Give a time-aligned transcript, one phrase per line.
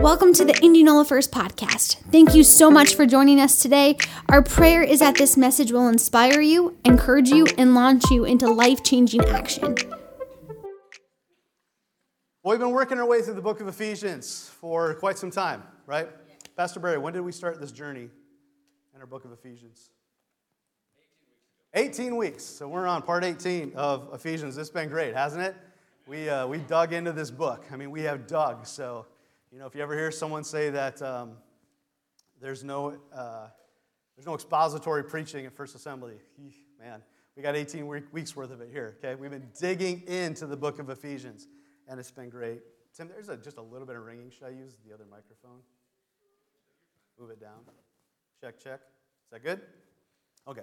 [0.00, 1.96] Welcome to the Indianola First podcast.
[2.10, 3.98] Thank you so much for joining us today.
[4.30, 8.50] Our prayer is that this message will inspire you, encourage you, and launch you into
[8.50, 9.76] life changing action.
[12.42, 15.62] Well, we've been working our way through the book of Ephesians for quite some time,
[15.84, 16.08] right?
[16.56, 18.08] Pastor Barry, when did we start this journey
[18.94, 19.90] in our book of Ephesians?
[21.74, 22.42] 18 weeks.
[22.42, 24.56] So we're on part 18 of Ephesians.
[24.56, 25.54] It's been great, hasn't it?
[26.06, 27.66] We, uh, we dug into this book.
[27.70, 28.66] I mean, we have dug.
[28.66, 29.04] So,
[29.52, 31.32] you know, if you ever hear someone say that um,
[32.40, 33.48] there's, no, uh,
[34.16, 36.14] there's no expository preaching at First Assembly,
[36.78, 37.02] man,
[37.36, 39.14] we got 18 weeks worth of it here, okay?
[39.14, 41.48] We've been digging into the book of Ephesians
[41.88, 42.60] and it's been great.
[42.96, 44.30] Tim, there's a, just a little bit of ringing.
[44.30, 45.60] Should I use the other microphone?
[47.18, 47.58] Move it down.
[48.40, 48.80] Check, check.
[48.80, 49.60] Is that good?
[50.46, 50.62] Okay.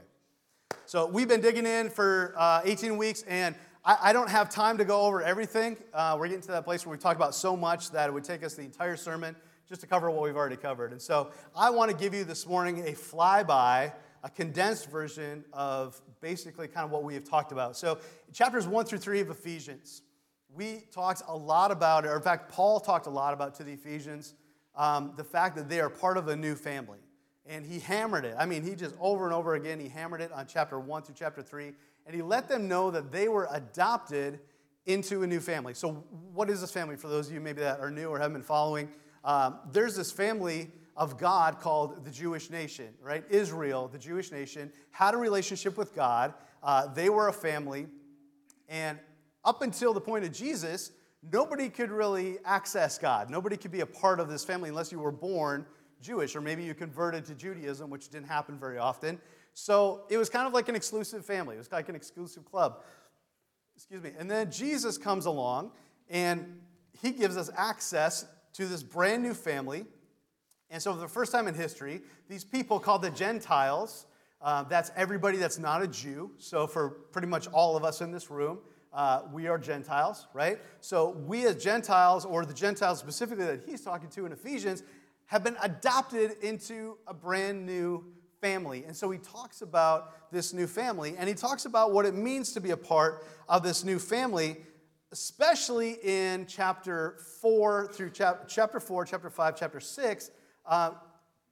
[0.85, 3.55] So we've been digging in for uh, 18 weeks, and
[3.89, 5.77] I, don't have time to go over everything.
[5.93, 8.25] Uh, we're getting to that place where we talk about so much that it would
[8.25, 9.35] take us the entire sermon
[9.69, 10.91] just to cover what we've already covered.
[10.91, 16.02] And so I want to give you this morning a flyby, a condensed version of
[16.19, 17.77] basically kind of what we have talked about.
[17.77, 17.99] So
[18.33, 20.01] chapters 1 through 3 of Ephesians
[20.53, 23.73] we talked a lot about, or in fact, Paul talked a lot about to the
[23.73, 24.33] Ephesians,
[24.75, 26.99] um, the fact that they are part of a new family.
[27.45, 28.35] And he hammered it.
[28.38, 31.16] I mean, he just over and over again, he hammered it on chapter one through
[31.17, 31.73] chapter three.
[32.08, 34.39] And he let them know that they were adopted
[34.86, 35.73] into a new family.
[35.73, 35.91] So,
[36.33, 38.41] what is this family for those of you maybe that are new or haven't been
[38.41, 38.89] following?
[39.25, 43.23] Um, there's this family of God called the Jewish nation, right?
[43.30, 46.33] Israel, the Jewish nation, had a relationship with God.
[46.63, 47.88] Uh, they were a family.
[48.69, 48.97] And
[49.44, 50.91] up until the point of Jesus,
[51.31, 53.30] nobody could really access God.
[53.30, 55.66] Nobody could be a part of this family unless you were born
[56.02, 59.19] Jewish, or maybe you converted to Judaism, which didn't happen very often.
[59.59, 62.83] So it was kind of like an exclusive family, it was like an exclusive club.
[63.75, 64.11] Excuse me.
[64.16, 65.72] And then Jesus comes along
[66.11, 66.61] and
[67.02, 69.85] he gives us access to this brand new family.
[70.69, 74.05] And so, for the first time in history, these people called the Gentiles,
[74.44, 76.30] uh, that's everybody that's not a Jew.
[76.38, 78.59] So, for pretty much all of us in this room,
[78.94, 80.59] uh, we are Gentiles, right?
[80.81, 84.84] So we as Gentiles, or the Gentiles specifically that he's talking to in Ephesians,
[85.25, 88.06] have been adopted into a brand new
[88.42, 88.84] family.
[88.86, 92.53] And so he talks about this new family, and he talks about what it means
[92.53, 94.58] to be a part of this new family,
[95.12, 100.31] especially in chapter 4 through chap- chapter 4, chapter 5, chapter 6.
[100.66, 100.92] Uh,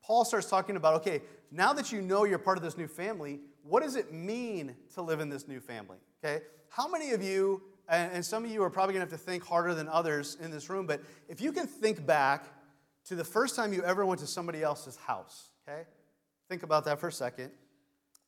[0.04, 3.40] Paul starts talking about okay, now that you know you're part of this new family,
[3.64, 5.98] what does it mean to live in this new family?
[6.24, 6.44] Okay?
[6.70, 9.74] How many of you, and some of you are probably gonna have to think harder
[9.74, 12.46] than others in this room, but if you can think back
[13.06, 15.84] to the first time you ever went to somebody else's house, okay?
[16.50, 17.52] Think about that for a second.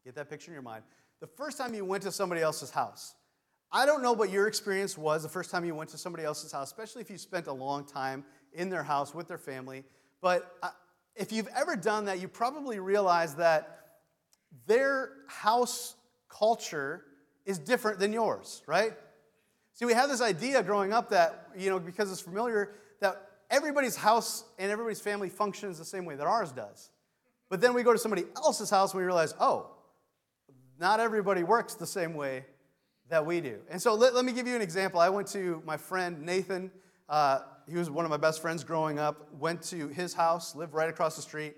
[0.03, 0.83] Get that picture in your mind.
[1.19, 3.15] The first time you went to somebody else's house.
[3.71, 6.51] I don't know what your experience was the first time you went to somebody else's
[6.51, 8.23] house, especially if you spent a long time
[8.53, 9.83] in their house with their family.
[10.21, 10.69] But uh,
[11.15, 13.79] if you've ever done that, you probably realize that
[14.65, 15.95] their house
[16.29, 17.03] culture
[17.45, 18.93] is different than yours, right?
[19.73, 23.95] See, we have this idea growing up that, you know, because it's familiar, that everybody's
[23.95, 26.89] house and everybody's family functions the same way that ours does.
[27.49, 29.71] But then we go to somebody else's house and we realize, oh,
[30.79, 32.45] not everybody works the same way
[33.09, 33.59] that we do.
[33.69, 34.99] And so let, let me give you an example.
[34.99, 36.71] I went to my friend Nathan.
[37.07, 39.33] Uh, he was one of my best friends growing up.
[39.33, 41.55] Went to his house, lived right across the street.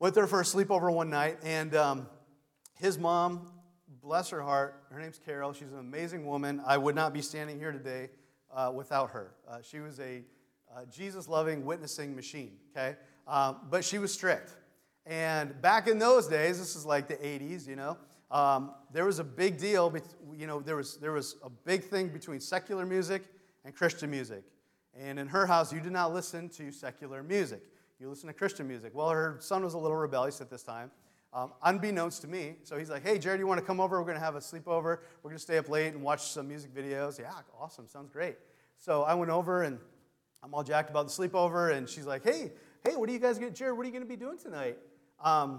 [0.00, 2.08] Went there for a sleepover one night, and um,
[2.74, 3.52] his mom
[4.02, 5.52] bless her heart, her name's Carol.
[5.52, 6.60] She's an amazing woman.
[6.66, 8.10] I would not be standing here today
[8.52, 9.34] uh, without her.
[9.48, 10.24] Uh, she was a
[10.74, 12.96] uh, Jesus loving, witnessing machine, okay?
[13.28, 14.52] Um, but she was strict.
[15.06, 17.96] And back in those days, this is like the 80s, you know,
[18.30, 19.94] um, there was a big deal,
[20.34, 23.24] you know, there was, there was a big thing between secular music
[23.64, 24.44] and Christian music.
[24.98, 27.62] And in her house, you did not listen to secular music.
[27.98, 28.92] You listen to Christian music.
[28.94, 30.90] Well, her son was a little rebellious at this time
[31.32, 32.56] um, unbeknownst to me.
[32.62, 33.98] So he's like, hey, Jerad, you want to come over?
[33.98, 34.98] We're going to have a sleepover.
[35.22, 37.18] We're going to stay up late and watch some music videos.
[37.18, 37.88] Yeah, awesome.
[37.88, 38.36] Sounds great.
[38.76, 39.78] So I went over and
[40.42, 41.74] I'm all jacked about the sleepover.
[41.74, 42.52] And she's like, hey,
[42.84, 44.38] hey, what are you guys going to, Jerad, what are you going to be doing
[44.38, 44.76] tonight?
[45.22, 45.58] Um,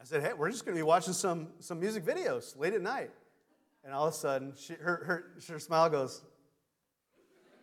[0.00, 2.82] I said, hey, we're just going to be watching some, some music videos late at
[2.82, 3.10] night.
[3.84, 6.22] And all of a sudden, she, her, her, her smile goes,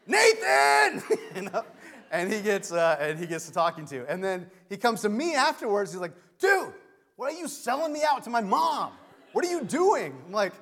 [0.07, 1.03] Nathan!
[1.35, 1.63] you know?
[2.11, 4.05] And he gets uh, and he gets to talking to.
[4.11, 5.91] And then he comes to me afterwards.
[5.91, 6.73] He's like, dude,
[7.15, 8.91] why are you selling me out to my mom?
[9.33, 10.13] What are you doing?
[10.25, 10.53] I'm like,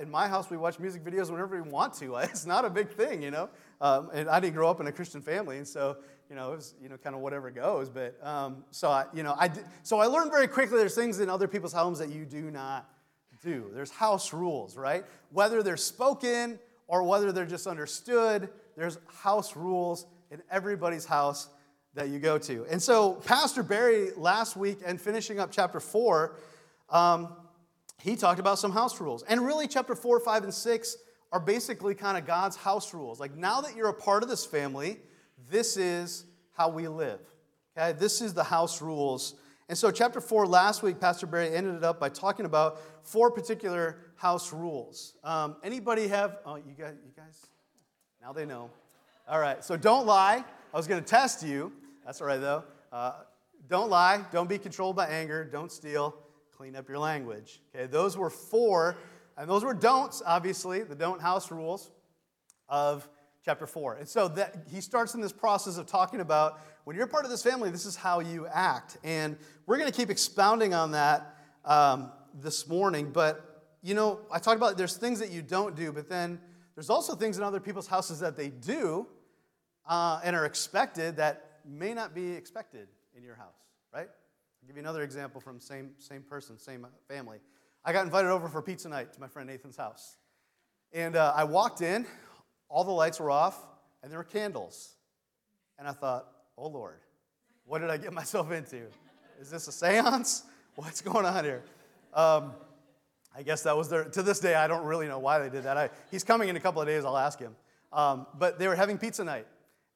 [0.00, 2.16] in my house, we watch music videos whenever we want to.
[2.22, 3.48] It's not a big thing, you know.
[3.80, 5.96] Um, and I didn't grow up in a Christian family, and so
[6.28, 7.88] you know it was you know kind of whatever goes.
[7.88, 10.78] But um, so I you know I did, so I learned very quickly.
[10.78, 12.88] There's things in other people's homes that you do not
[13.42, 13.70] do.
[13.72, 15.04] There's house rules, right?
[15.30, 21.48] Whether they're spoken or whether they're just understood, there's house rules in everybody's house
[21.94, 22.66] that you go to.
[22.70, 26.36] And so, Pastor Barry last week and finishing up chapter four,
[26.90, 27.34] um,
[28.00, 29.22] he talked about some house rules.
[29.24, 30.96] And really, chapter four, five, and six
[31.32, 33.20] are basically kind of God's house rules.
[33.20, 34.98] Like, now that you're a part of this family,
[35.50, 37.20] this is how we live.
[37.76, 37.92] Okay?
[37.98, 39.34] This is the house rules.
[39.68, 43.98] And so, chapter four, last week, Pastor Barry ended up by talking about four particular
[44.16, 45.14] house rules.
[45.22, 47.46] Um, anybody have, oh, you guys, you guys,
[48.22, 48.70] now they know.
[49.28, 50.42] All right, so don't lie.
[50.72, 51.72] I was going to test you.
[52.04, 52.64] That's all right, though.
[52.90, 53.12] Uh,
[53.68, 54.24] don't lie.
[54.32, 55.44] Don't be controlled by anger.
[55.44, 56.16] Don't steal.
[56.56, 57.60] Clean up your language.
[57.74, 58.96] Okay, those were four,
[59.36, 61.90] and those were don'ts, obviously, the don't house rules
[62.68, 63.08] of
[63.48, 63.94] chapter 4.
[63.94, 67.30] And so that he starts in this process of talking about when you're part of
[67.30, 68.98] this family, this is how you act.
[69.02, 71.34] And we're going to keep expounding on that
[71.64, 73.10] um, this morning.
[73.10, 76.38] But, you know, I talked about there's things that you don't do, but then
[76.74, 79.06] there's also things in other people's houses that they do
[79.86, 83.56] uh, and are expected that may not be expected in your house,
[83.94, 84.08] right?
[84.10, 87.38] I'll give you another example from same, same person, same family.
[87.82, 90.18] I got invited over for pizza night to my friend Nathan's house.
[90.92, 92.04] And uh, I walked in,
[92.68, 93.58] all the lights were off,
[94.02, 94.94] and there were candles.
[95.78, 96.26] And I thought,
[96.56, 97.00] oh Lord,
[97.64, 98.82] what did I get myself into?
[99.40, 100.44] Is this a seance?
[100.74, 101.62] What's going on here?
[102.14, 102.52] Um,
[103.36, 105.64] I guess that was their, to this day, I don't really know why they did
[105.64, 105.76] that.
[105.76, 107.54] I, he's coming in a couple of days, I'll ask him.
[107.92, 109.46] Um, but they were having pizza night,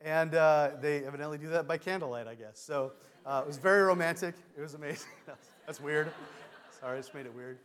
[0.01, 2.59] and uh, they evidently do that by candlelight, I guess.
[2.59, 2.93] So
[3.27, 4.35] uh, it was very romantic.
[4.57, 5.09] It was amazing.
[5.67, 6.11] That's weird.
[6.81, 7.59] Sorry, I just made it weird.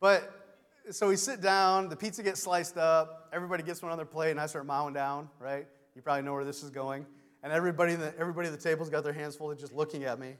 [0.00, 0.41] But
[0.90, 4.32] so we sit down, the pizza gets sliced up, everybody gets one on their plate,
[4.32, 5.66] and I start mowing down, right?
[5.94, 7.06] You probably know where this is going.
[7.42, 10.18] And everybody, the, everybody at the table's got their hands full of just looking at
[10.18, 10.34] me.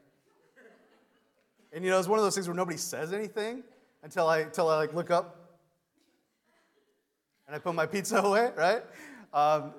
[1.73, 3.63] And you know, it's one of those things where nobody says anything
[4.03, 5.59] until I, until I like look up
[7.47, 8.83] and I put my pizza away, right?
[9.33, 9.75] Um,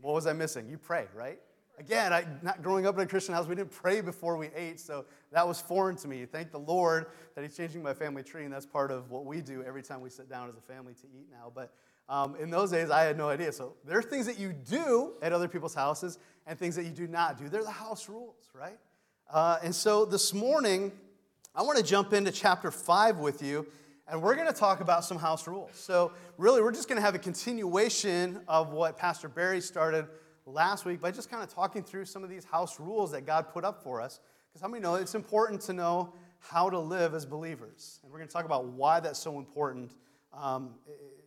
[0.00, 0.68] what was I missing?
[0.68, 1.38] You pray, right?
[1.78, 4.78] Again, I, not growing up in a Christian house, we didn't pray before we ate,
[4.78, 6.26] so that was foreign to me.
[6.26, 9.40] Thank the Lord that He's changing my family tree, and that's part of what we
[9.40, 11.50] do every time we sit down as a family to eat now.
[11.54, 11.72] But
[12.08, 13.52] um, in those days, I had no idea.
[13.52, 16.90] So there are things that you do at other people's houses and things that you
[16.90, 17.48] do not do.
[17.48, 18.78] They're the house rules, right?
[19.32, 20.92] Uh, and so this morning,
[21.54, 23.66] I want to jump into chapter 5 with you,
[24.08, 25.70] and we're going to talk about some house rules.
[25.74, 30.06] So, really, we're just going to have a continuation of what Pastor Barry started
[30.46, 33.48] last week by just kind of talking through some of these house rules that God
[33.52, 34.20] put up for us.
[34.48, 38.00] Because how many know it's important to know how to live as believers?
[38.02, 39.92] And we're going to talk about why that's so important
[40.32, 40.70] um,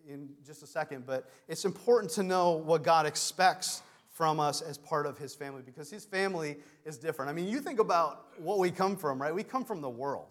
[0.08, 1.06] in just a second.
[1.06, 3.82] But it's important to know what God expects
[4.12, 7.30] from us as part of his family because his family is different.
[7.30, 9.36] I mean, you think about what we come from, right?
[9.36, 10.28] We come from the world.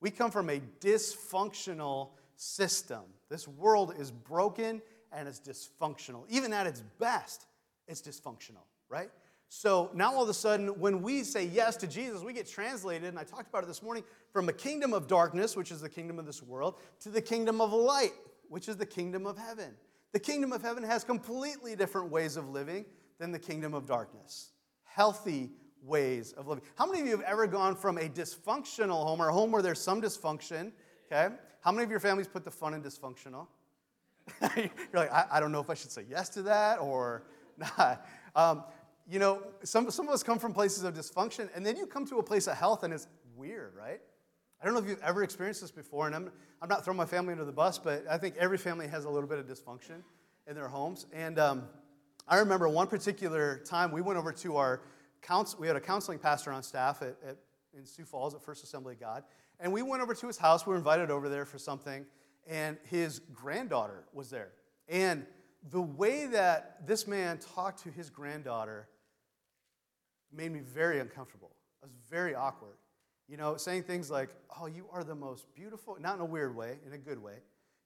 [0.00, 3.02] We come from a dysfunctional system.
[3.28, 4.82] This world is broken
[5.12, 6.24] and it's dysfunctional.
[6.28, 7.46] Even at its best,
[7.90, 9.10] it's dysfunctional, right?
[9.52, 13.08] So now all of a sudden, when we say yes to Jesus, we get translated,
[13.08, 15.88] and I talked about it this morning, from a kingdom of darkness, which is the
[15.88, 18.12] kingdom of this world, to the kingdom of light,
[18.48, 19.74] which is the kingdom of heaven.
[20.12, 22.84] The kingdom of heaven has completely different ways of living
[23.18, 24.52] than the kingdom of darkness.
[24.84, 25.50] Healthy
[25.82, 26.62] ways of living.
[26.76, 29.62] How many of you have ever gone from a dysfunctional home or a home where
[29.62, 30.70] there's some dysfunction?
[31.10, 31.34] Okay.
[31.60, 33.48] How many of your families put the fun in dysfunctional?
[34.56, 37.24] You're like, I, I don't know if I should say yes to that or.
[38.36, 38.64] Um,
[39.10, 42.06] you know, some, some of us come from places of dysfunction, and then you come
[42.06, 44.00] to a place of health, and it's weird, right?
[44.62, 46.30] I don't know if you've ever experienced this before, and I'm,
[46.62, 49.10] I'm not throwing my family under the bus, but I think every family has a
[49.10, 50.02] little bit of dysfunction
[50.46, 51.06] in their homes.
[51.12, 51.64] And um,
[52.28, 54.82] I remember one particular time we went over to our
[55.22, 57.36] counsel, we had a counseling pastor on staff at, at,
[57.76, 59.24] in Sioux Falls at First Assembly of God,
[59.58, 60.66] and we went over to his house.
[60.66, 62.06] We were invited over there for something,
[62.46, 64.52] and his granddaughter was there.
[64.88, 65.26] And
[65.68, 68.88] the way that this man talked to his granddaughter
[70.32, 71.50] made me very uncomfortable.
[71.82, 72.76] I was very awkward.
[73.28, 76.56] You know, saying things like, oh, you are the most beautiful, not in a weird
[76.56, 77.34] way, in a good way.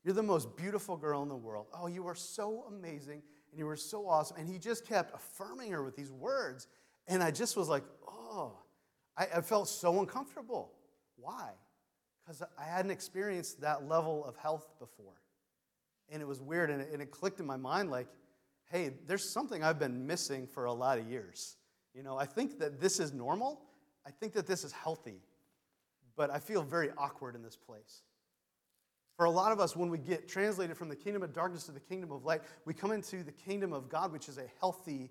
[0.04, 1.66] You're the most beautiful girl in the world.
[1.74, 4.36] Oh, you are so amazing and you were so awesome.
[4.38, 6.66] And he just kept affirming her with these words.
[7.08, 8.58] And I just was like, oh,
[9.16, 10.72] I, I felt so uncomfortable.
[11.16, 11.50] Why?
[12.24, 15.14] Because I hadn't experienced that level of health before.
[16.10, 18.08] And it was weird, and it, and it clicked in my mind like,
[18.70, 21.56] hey, there's something I've been missing for a lot of years.
[21.94, 23.62] You know, I think that this is normal.
[24.06, 25.22] I think that this is healthy,
[26.16, 28.02] but I feel very awkward in this place.
[29.16, 31.72] For a lot of us, when we get translated from the kingdom of darkness to
[31.72, 35.10] the kingdom of light, we come into the kingdom of God, which is a healthy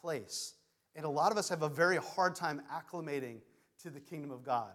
[0.00, 0.54] place.
[0.96, 3.40] And a lot of us have a very hard time acclimating
[3.82, 4.72] to the kingdom of God.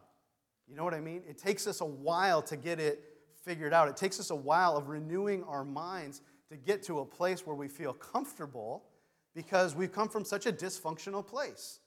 [0.67, 1.23] You know what I mean?
[1.27, 3.03] It takes us a while to get it
[3.47, 3.87] figured out.
[3.87, 7.55] It takes us a while of renewing our minds to get to a place where
[7.55, 8.83] we feel comfortable
[9.33, 11.79] because we've come from such a dysfunctional place.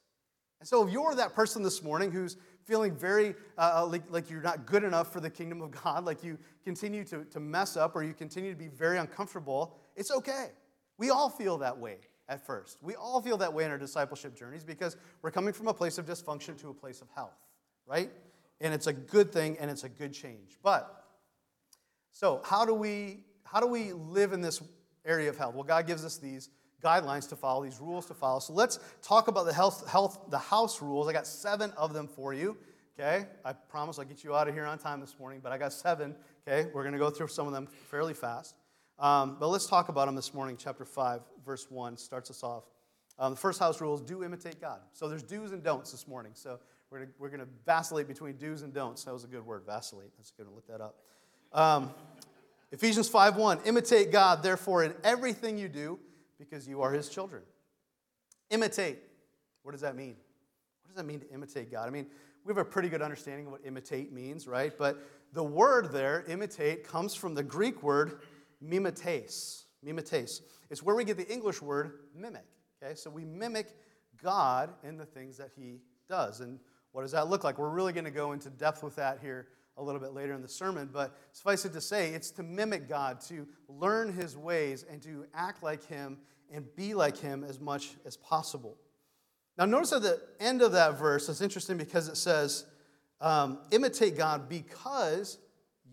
[0.60, 4.30] And so if you're that person this morning who's feeling very uh, uh, like, like
[4.30, 7.76] you're not good enough for the kingdom of God, like you continue to, to mess
[7.76, 10.48] up or you continue to be very uncomfortable, it's okay.
[10.96, 11.98] We all feel that way
[12.28, 12.82] at first.
[12.82, 15.98] We all feel that way in our discipleship journeys because we're coming from a place
[15.98, 17.36] of dysfunction to a place of health,
[17.86, 18.10] right?
[18.62, 20.58] And it's a good thing and it's a good change.
[20.62, 20.99] But
[22.12, 24.62] so how do we how do we live in this
[25.04, 25.54] area of health?
[25.54, 26.50] Well, God gives us these
[26.82, 28.40] guidelines to follow, these rules to follow.
[28.40, 31.08] So let's talk about the health, health, the house rules.
[31.08, 32.56] I got seven of them for you.
[32.98, 35.58] Okay, I promise I'll get you out of here on time this morning, but I
[35.58, 36.14] got seven.
[36.46, 38.54] Okay, we're going to go through some of them fairly fast.
[38.98, 40.58] Um, but let's talk about them this morning.
[40.58, 42.64] Chapter 5, verse 1 starts us off.
[43.18, 44.80] Um, the first house rule is do imitate God.
[44.92, 46.32] So there's do's and don'ts this morning.
[46.34, 46.58] So
[46.90, 49.04] we're going we're going to vacillate between do's and don'ts.
[49.04, 50.10] That was a good word, vacillate.
[50.18, 50.96] That's good to look that up.
[51.52, 51.90] Um,
[52.72, 55.98] Ephesians 5 1, imitate God, therefore, in everything you do,
[56.38, 57.42] because you are his children.
[58.50, 58.98] Imitate.
[59.62, 60.16] What does that mean?
[60.82, 61.88] What does that mean to imitate God?
[61.88, 62.06] I mean,
[62.44, 64.72] we have a pretty good understanding of what imitate means, right?
[64.76, 68.20] But the word there, imitate, comes from the Greek word
[68.64, 69.64] mimetes.
[69.84, 70.40] Mimetes.
[70.70, 72.46] It's where we get the English word mimic.
[72.82, 73.76] Okay, so we mimic
[74.22, 76.40] God in the things that He does.
[76.40, 76.58] And
[76.92, 77.58] what does that look like?
[77.58, 79.48] We're really going to go into depth with that here
[79.80, 82.88] a little bit later in the sermon, but suffice it to say, it's to mimic
[82.88, 86.18] God, to learn His ways, and to act like Him
[86.52, 88.76] and be like Him as much as possible.
[89.56, 92.66] Now, notice at the end of that verse, it's interesting because it says,
[93.20, 95.38] um, imitate God because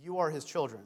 [0.01, 0.81] you are His children.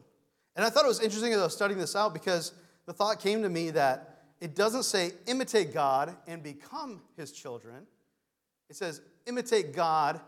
[0.56, 2.54] And I thought it was interesting as I was studying this out because
[2.86, 7.88] the thought came to me that it doesn't say imitate God and become His children,
[8.70, 10.20] it says imitate God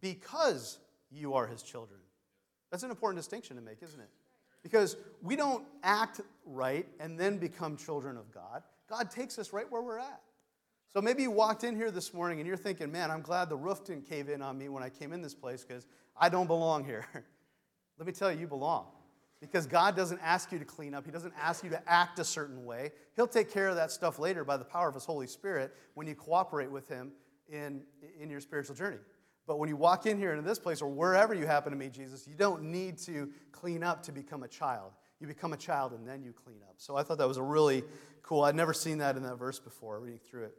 [0.00, 0.78] because
[1.10, 2.00] you are His children.
[2.70, 4.10] That's an important distinction to make, isn't it?
[4.62, 8.62] Because we don't act right and then become children of God.
[8.88, 10.20] God takes us right where we're at.
[10.92, 13.56] So maybe you walked in here this morning and you're thinking, man, I'm glad the
[13.56, 16.46] roof didn't cave in on me when I came in this place because I don't
[16.46, 17.06] belong here.
[17.98, 18.86] Let me tell you, you belong.
[19.40, 22.24] Because God doesn't ask you to clean up, He doesn't ask you to act a
[22.24, 22.90] certain way.
[23.14, 26.06] He'll take care of that stuff later by the power of His Holy Spirit when
[26.06, 27.12] you cooperate with Him
[27.48, 27.82] in,
[28.20, 28.98] in your spiritual journey.
[29.48, 31.92] But when you walk in here into this place or wherever you happen to meet
[31.92, 34.92] Jesus, you don't need to clean up to become a child.
[35.20, 36.74] You become a child and then you clean up.
[36.76, 37.82] So I thought that was a really
[38.22, 38.42] cool.
[38.42, 40.54] I'd never seen that in that verse before, reading through it.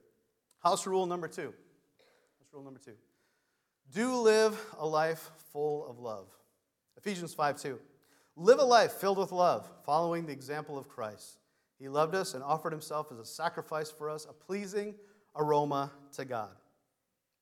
[0.64, 1.54] House rule number two.
[2.40, 2.96] House rule number two.
[3.94, 6.26] Do live a life full of love.
[6.98, 7.80] Ephesians 5 2.
[8.38, 11.38] Live a life filled with love, following the example of Christ.
[11.78, 14.96] He loved us and offered himself as a sacrifice for us, a pleasing
[15.36, 16.50] aroma to God.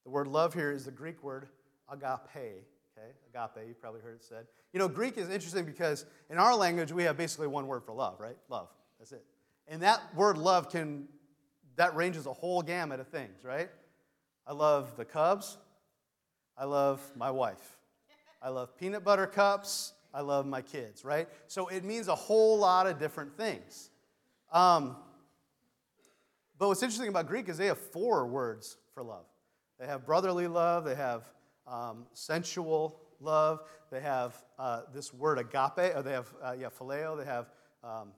[0.07, 1.49] The word love here is the Greek word
[1.91, 2.29] agape.
[2.33, 4.47] Okay, agape, you've probably heard it said.
[4.71, 7.91] You know, Greek is interesting because in our language we have basically one word for
[7.91, 8.37] love, right?
[8.47, 8.69] Love.
[8.99, 9.25] That's it.
[9.67, 11.09] And that word love can,
[11.75, 13.69] that ranges a whole gamut of things, right?
[14.47, 15.57] I love the Cubs.
[16.57, 17.77] I love my wife.
[18.41, 19.91] I love peanut butter cups.
[20.13, 21.27] I love my kids, right?
[21.47, 23.89] So it means a whole lot of different things.
[24.53, 24.95] Um,
[26.57, 29.25] but what's interesting about Greek is they have four words for love.
[29.79, 31.29] They have brotherly love, they have
[31.67, 37.17] um, sensual love, they have uh, this word agape, or they have, uh, yeah, phileo,
[37.17, 37.51] they have
[37.83, 38.09] um,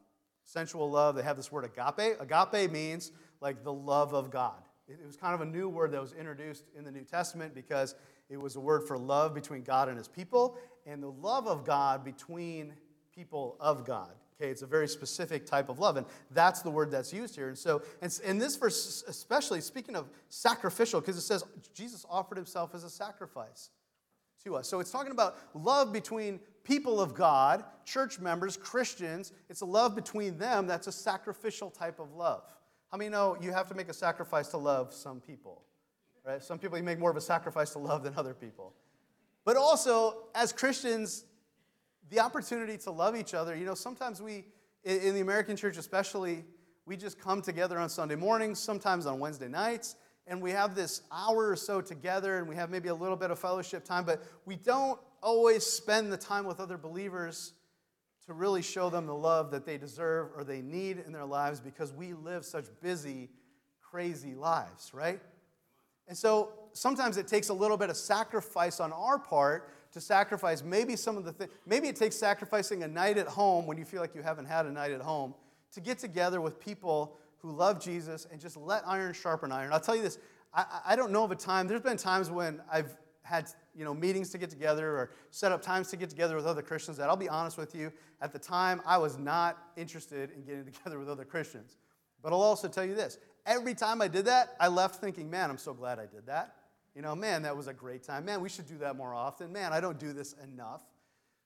[0.43, 2.19] sensual love, they have this word agape.
[2.19, 3.11] Agape means
[3.41, 4.61] like the love of God.
[4.87, 7.53] It, it was kind of a new word that was introduced in the New Testament
[7.53, 7.95] because
[8.29, 11.65] it was a word for love between God and his people, and the love of
[11.65, 12.73] God between
[13.19, 14.11] people of God.
[14.39, 17.49] Okay, it's a very specific type of love, and that's the word that's used here.
[17.49, 17.81] And so,
[18.23, 22.89] in this verse, especially speaking of sacrificial, because it says Jesus offered himself as a
[22.89, 23.71] sacrifice
[24.45, 24.69] to us.
[24.69, 29.33] So it's talking about love between people of God, church members, Christians.
[29.49, 32.43] It's a love between them that's a sacrificial type of love.
[32.89, 35.63] How many know you have to make a sacrifice to love some people?
[36.25, 36.41] Right?
[36.41, 38.73] Some people you make more of a sacrifice to love than other people.
[39.43, 41.25] But also, as Christians,
[42.09, 43.55] the opportunity to love each other.
[43.55, 44.45] You know, sometimes we,
[44.83, 46.43] in the American church especially,
[46.85, 51.01] we just come together on Sunday mornings, sometimes on Wednesday nights, and we have this
[51.11, 54.23] hour or so together, and we have maybe a little bit of fellowship time, but
[54.45, 57.53] we don't always spend the time with other believers
[58.25, 61.59] to really show them the love that they deserve or they need in their lives
[61.59, 63.29] because we live such busy,
[63.81, 65.19] crazy lives, right?
[66.07, 70.63] And so sometimes it takes a little bit of sacrifice on our part to sacrifice
[70.63, 71.51] maybe some of the things.
[71.65, 74.65] Maybe it takes sacrificing a night at home when you feel like you haven't had
[74.65, 75.33] a night at home
[75.73, 79.71] to get together with people who love Jesus and just let iron sharpen iron.
[79.71, 80.19] I'll tell you this
[80.53, 83.93] I, I don't know of a time, there's been times when I've had you know,
[83.93, 87.09] meetings to get together or set up times to get together with other Christians that
[87.09, 87.91] I'll be honest with you,
[88.21, 91.77] at the time I was not interested in getting together with other Christians.
[92.21, 95.49] But I'll also tell you this every time I did that, I left thinking, man,
[95.49, 96.55] I'm so glad I did that
[96.99, 98.25] You know, man, that was a great time.
[98.25, 99.53] Man, we should do that more often.
[99.53, 100.81] Man, I don't do this enough.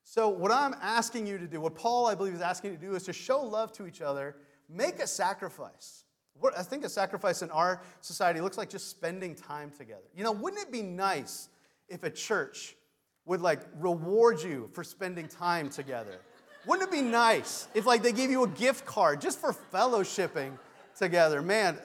[0.04, 2.86] So, what I'm asking you to do, what Paul, I believe, is asking you to
[2.88, 4.36] do, is to show love to each other,
[4.68, 6.06] make a sacrifice.
[6.40, 10.02] What I think a sacrifice in our society looks like just spending time together.
[10.16, 11.50] You know, wouldn't it be nice
[11.88, 12.76] if a church
[13.26, 16.20] would like reward you for spending time together?
[16.66, 20.58] Wouldn't it be nice if like they gave you a gift card just for fellowshipping
[20.98, 21.44] together?
[21.44, 21.78] Man,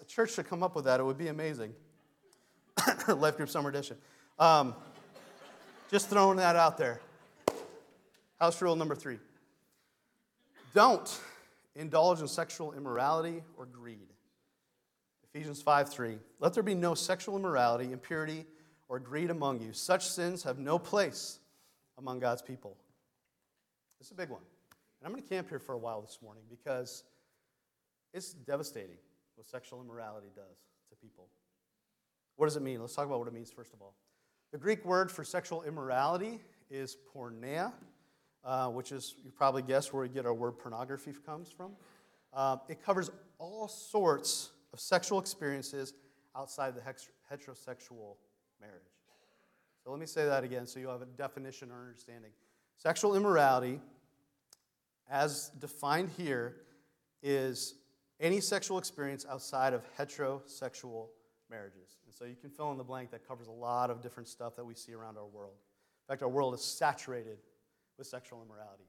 [0.00, 0.98] a church should come up with that.
[0.98, 1.72] It would be amazing.
[3.08, 3.96] Life Group Summer Edition.
[4.38, 4.74] Um,
[5.90, 7.00] just throwing that out there.
[8.40, 9.18] House rule number three
[10.74, 11.20] don't
[11.76, 14.08] indulge in sexual immorality or greed.
[15.24, 16.18] Ephesians 5 3.
[16.40, 18.46] Let there be no sexual immorality, impurity,
[18.88, 19.72] or greed among you.
[19.72, 21.38] Such sins have no place
[21.98, 22.76] among God's people.
[23.98, 24.42] This is a big one.
[25.00, 27.04] And I'm going to camp here for a while this morning because
[28.12, 28.98] it's devastating
[29.36, 30.58] what sexual immorality does
[30.90, 31.28] to people.
[32.36, 32.80] What does it mean?
[32.80, 33.94] Let's talk about what it means first of all.
[34.52, 37.72] The Greek word for sexual immorality is porneia,
[38.44, 41.72] uh, which is, you probably guess where we get our word pornography comes from.
[42.32, 45.94] Uh, it covers all sorts of sexual experiences
[46.36, 48.16] outside the heterosexual
[48.60, 48.82] marriage.
[49.84, 52.30] So let me say that again so you have a definition or understanding.
[52.76, 53.80] Sexual immorality,
[55.10, 56.56] as defined here,
[57.22, 57.74] is
[58.20, 61.08] any sexual experience outside of heterosexual
[61.52, 61.98] marriages.
[62.06, 64.56] And so you can fill in the blank that covers a lot of different stuff
[64.56, 65.54] that we see around our world.
[66.08, 67.38] In fact, our world is saturated
[67.98, 68.84] with sexual immorality.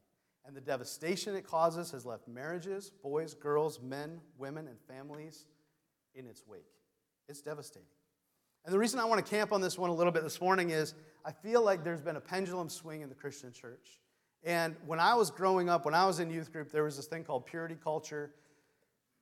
[0.46, 5.46] And the devastation it causes has left marriages, boys, girls, men, women, and families
[6.16, 6.66] in its wake.
[7.30, 7.88] It's devastating.
[8.66, 10.70] And the reason I want to camp on this one a little bit this morning
[10.70, 14.00] is I feel like there's been a pendulum swing in the Christian church.
[14.44, 17.06] And when I was growing up, when I was in youth group, there was this
[17.06, 18.32] thing called purity culture.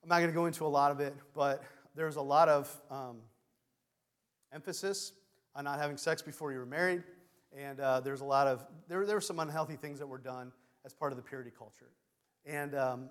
[0.02, 1.62] I'm not going to go into a lot of it, but
[1.94, 3.18] there was a lot of um,
[4.52, 5.12] emphasis
[5.54, 7.02] on not having sex before you were married.
[7.56, 10.52] And uh, there's a lot of, there, there were some unhealthy things that were done
[10.84, 11.90] as part of the purity culture.
[12.46, 13.10] And, um,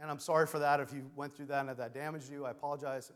[0.00, 2.44] and I'm sorry for that if you went through that and that damaged you.
[2.44, 3.10] I apologize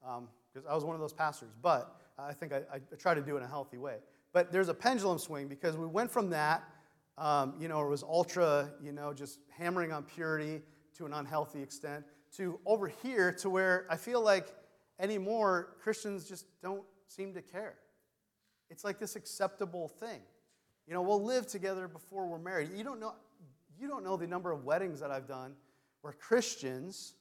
[0.00, 1.50] because um, I was one of those pastors.
[1.60, 3.96] But I think I, I, try to do it in a healthy way.
[4.32, 6.64] But there's a pendulum swing because we went from that,
[7.18, 10.62] um, you know, it was ultra, you know, just hammering on purity
[10.96, 12.04] to an unhealthy extent,
[12.36, 14.48] to over here to where I feel like
[14.98, 17.74] anymore Christians just don't seem to care.
[18.70, 20.20] It's like this acceptable thing.
[20.86, 22.70] You know, we'll live together before we're married.
[22.74, 23.14] You don't know,
[23.78, 25.54] you don't know the number of weddings that I've done
[26.02, 27.14] where Christians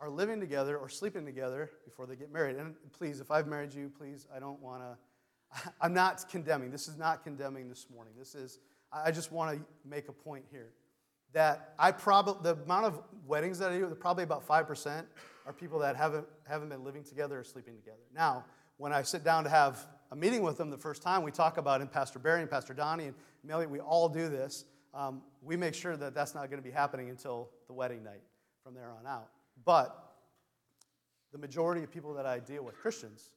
[0.00, 2.56] are living together or sleeping together before they get married.
[2.56, 6.70] And please, if I've married you, please, I don't want to, I'm not condemning.
[6.70, 8.12] This is not condemning this morning.
[8.18, 8.58] This is,
[8.92, 10.70] I just want to make a point here
[11.32, 15.04] that I probably, the amount of weddings that I do, probably about 5%
[15.46, 18.02] are people that haven't, haven't been living together or sleeping together.
[18.14, 18.44] Now,
[18.78, 21.58] when I sit down to have a meeting with them the first time, we talk
[21.58, 23.14] about, and Pastor Barry and Pastor Donnie and
[23.44, 24.64] Melly, we all do this.
[24.94, 28.22] Um, we make sure that that's not going to be happening until the wedding night
[28.64, 29.28] from there on out.
[29.64, 30.14] But
[31.32, 33.30] the majority of people that I deal with, Christians,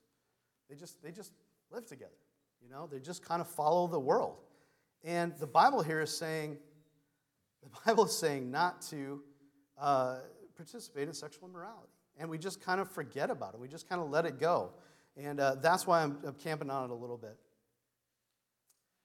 [0.70, 1.34] they just, they just
[1.72, 2.12] live together.
[2.64, 4.38] You know, they just kind of follow the world.
[5.04, 6.58] And the Bible here is saying,
[7.64, 9.22] the Bible is saying not to
[9.78, 10.20] uh,
[10.56, 11.90] participate in sexual immorality.
[12.18, 13.60] And we just kind of forget about it.
[13.60, 14.74] We just kind of let it go.
[15.18, 17.38] And uh, that's why I'm, I'm camping on it a little bit.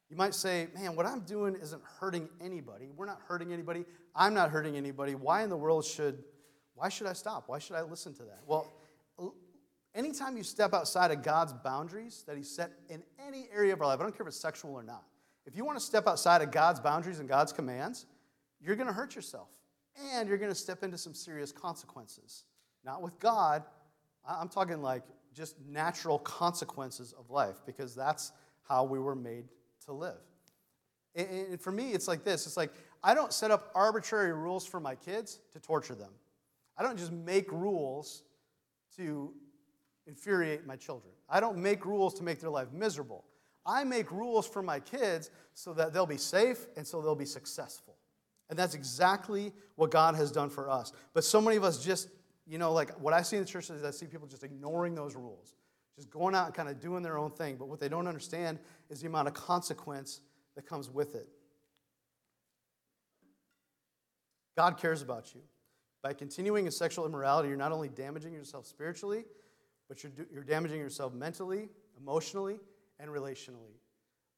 [0.09, 2.91] You might say, man, what I'm doing isn't hurting anybody.
[2.95, 3.85] We're not hurting anybody.
[4.15, 5.17] I'm not hurting anybody.
[5.17, 6.23] Why in the world should,
[6.75, 7.45] why should I stop?
[7.49, 8.41] Why should I listen to that?
[8.47, 8.73] Well,
[9.97, 13.89] anytime you step outside of God's boundaries that He set in any area of our
[13.89, 15.03] life, I don't care if it's sexual or not,
[15.45, 18.07] if you want to step outside of God's boundaries and God's commands,
[18.61, 19.49] you're going to hurt yourself.
[20.13, 22.45] And you're going to step into some serious consequences.
[22.85, 23.65] Not with God,
[24.29, 25.03] I'm talking like
[25.37, 29.45] just natural consequences of life because that's how we were made
[29.85, 30.15] to live.
[31.15, 32.73] And for me, it's like this it's like
[33.03, 36.11] I don't set up arbitrary rules for my kids to torture them.
[36.77, 38.23] I don't just make rules
[38.97, 39.33] to
[40.07, 41.13] infuriate my children.
[41.29, 43.25] I don't make rules to make their life miserable.
[43.65, 47.25] I make rules for my kids so that they'll be safe and so they'll be
[47.25, 47.97] successful.
[48.49, 50.93] And that's exactly what God has done for us.
[51.15, 52.09] But so many of us just
[52.47, 54.95] you know, like what I see in the church is I see people just ignoring
[54.95, 55.55] those rules,
[55.97, 57.57] just going out and kind of doing their own thing.
[57.57, 60.21] But what they don't understand is the amount of consequence
[60.55, 61.29] that comes with it.
[64.57, 65.43] God cares about you.
[66.03, 69.25] By continuing in sexual immorality, you're not only damaging yourself spiritually,
[69.89, 71.69] but you're, you're damaging yourself mentally,
[72.01, 72.61] emotionally,
[73.01, 73.75] and relationally.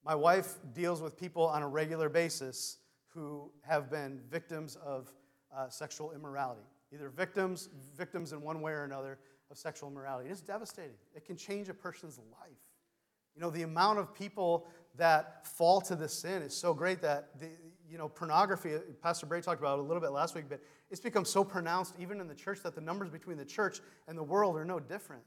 [0.05, 5.13] My wife deals with people on a regular basis who have been victims of
[5.55, 9.19] uh, sexual immorality either victims, victims in one way or another
[9.51, 10.29] of sexual immorality.
[10.31, 10.97] It's devastating.
[11.15, 12.51] It can change a person's life.
[13.35, 17.39] You know, the amount of people that fall to this sin is so great that,
[17.39, 17.49] the,
[17.89, 21.01] you know, pornography, Pastor Barry talked about it a little bit last week, but it's
[21.01, 24.23] become so pronounced even in the church that the numbers between the church and the
[24.23, 25.23] world are no different.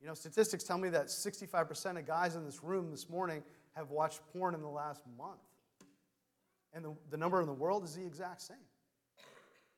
[0.00, 3.42] You know, statistics tell me that 65% of guys in this room this morning
[3.74, 5.40] have watched porn in the last month.
[6.72, 8.56] And the, the number in the world is the exact same.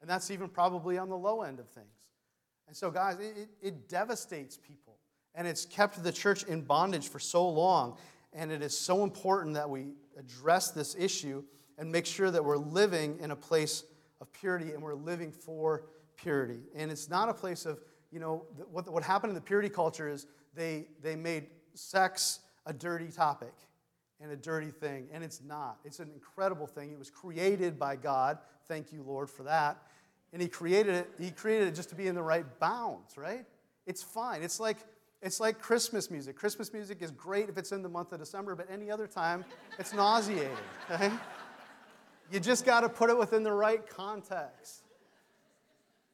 [0.02, 1.86] And that's even probably on the low end of things.
[2.66, 4.98] And so, guys, it, it devastates people.
[5.34, 7.96] And it's kept the church in bondage for so long.
[8.34, 11.42] And it is so important that we address this issue
[11.78, 13.84] and make sure that we're living in a place
[14.20, 15.84] of purity and we're living for
[16.16, 16.60] purity.
[16.74, 20.08] And it's not a place of, you know, what, what happened in the purity culture
[20.08, 23.54] is they, they made sex a dirty topic
[24.20, 25.08] and a dirty thing.
[25.12, 25.78] And it's not.
[25.84, 26.92] It's an incredible thing.
[26.92, 28.38] It was created by God.
[28.68, 29.82] Thank you, Lord, for that.
[30.32, 33.44] And He created it, He created it just to be in the right bounds, right?
[33.86, 34.42] It's fine.
[34.42, 34.78] It's like
[35.22, 36.34] it's like Christmas music.
[36.34, 39.44] Christmas music is great if it's in the month of December, but any other time,
[39.78, 40.50] it's nauseating.
[40.90, 41.12] Okay?
[42.32, 44.82] You just got to put it within the right context.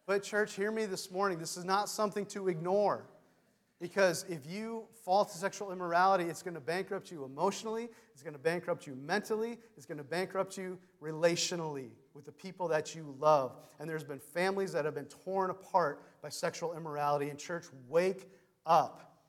[0.04, 1.38] But, church, hear me this morning.
[1.38, 3.04] This is not something to ignore.
[3.80, 8.34] Because if you fall to sexual immorality, it's going to bankrupt you emotionally, it's going
[8.34, 13.14] to bankrupt you mentally, it's going to bankrupt you relationally with the people that you
[13.20, 13.56] love.
[13.78, 17.30] And there's been families that have been torn apart by sexual immorality.
[17.30, 18.28] And, church, wake
[18.66, 19.22] up.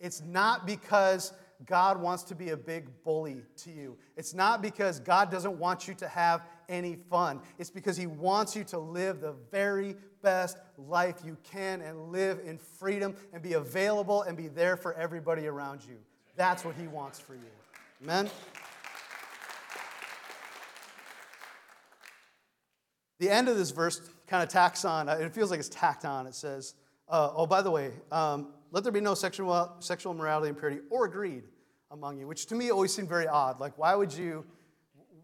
[0.00, 1.32] It's not because
[1.66, 3.96] God wants to be a big bully to you.
[4.16, 7.40] It's not because God doesn't want you to have any fun.
[7.58, 12.40] It's because He wants you to live the very best life you can and live
[12.44, 15.98] in freedom and be available and be there for everybody around you.
[16.34, 17.40] That's what He wants for you.
[18.02, 18.28] Amen?
[23.20, 26.26] The end of this verse kind of tacks on, it feels like it's tacked on.
[26.26, 26.74] It says,
[27.08, 31.06] uh, oh, by the way, um, let there be no sexual, sexual immorality, impurity, or
[31.06, 31.44] greed
[31.90, 33.60] among you, which to me always seemed very odd.
[33.60, 34.44] Like, why would you,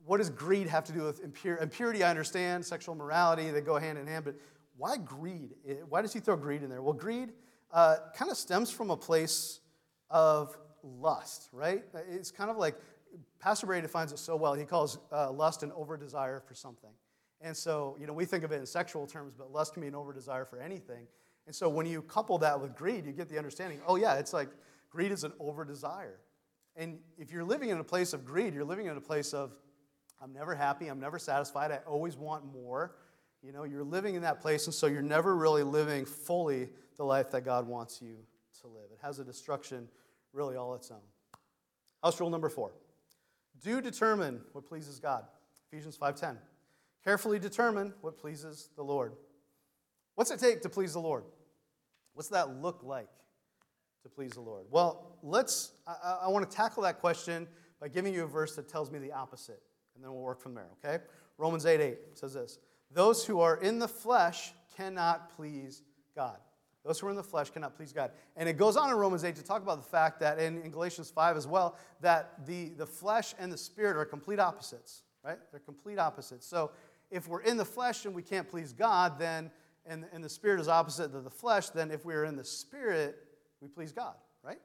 [0.04, 1.62] what does greed have to do with impurity?
[1.62, 4.34] Impurity, I understand, sexual morality, they go hand in hand, but
[4.76, 5.54] why greed?
[5.88, 6.82] Why does he throw greed in there?
[6.82, 7.32] Well, greed
[7.72, 9.60] uh, kind of stems from a place
[10.10, 11.82] of lust, right?
[12.10, 12.74] It's kind of like,
[13.40, 14.52] Pastor Brady defines it so well.
[14.52, 16.90] He calls uh, lust an over desire for something.
[17.40, 19.88] And so, you know, we think of it in sexual terms, but lust can be
[19.88, 21.06] an over desire for anything.
[21.46, 24.32] And so when you couple that with greed, you get the understanding oh, yeah, it's
[24.32, 24.48] like
[24.90, 26.18] greed is an over desire.
[26.76, 29.52] And if you're living in a place of greed, you're living in a place of,
[30.22, 32.96] I'm never happy, I'm never satisfied, I always want more.
[33.42, 37.04] You know, you're living in that place, and so you're never really living fully the
[37.04, 38.16] life that God wants you
[38.60, 38.90] to live.
[38.92, 39.88] It has a destruction
[40.32, 41.00] really all its own.
[42.02, 42.72] House rule number four
[43.62, 45.24] do determine what pleases God.
[45.70, 46.38] Ephesians 5:10.
[47.06, 49.12] Carefully determine what pleases the Lord.
[50.16, 51.22] What's it take to please the Lord?
[52.14, 53.08] What's that look like
[54.02, 54.64] to please the Lord?
[54.70, 57.46] Well, let's, I, I want to tackle that question
[57.80, 59.62] by giving you a verse that tells me the opposite,
[59.94, 61.04] and then we'll work from there, okay?
[61.38, 62.58] Romans 8 8 says this
[62.90, 65.82] Those who are in the flesh cannot please
[66.16, 66.38] God.
[66.84, 68.10] Those who are in the flesh cannot please God.
[68.36, 70.72] And it goes on in Romans 8 to talk about the fact that, in, in
[70.72, 75.38] Galatians 5 as well, that the, the flesh and the spirit are complete opposites, right?
[75.50, 76.46] They're complete opposites.
[76.46, 76.70] So
[77.10, 79.50] if we're in the flesh and we can't please God, then
[79.86, 82.44] and, and the spirit is opposite to the flesh, then if we are in the
[82.44, 83.16] spirit,
[83.60, 84.58] we please God, right?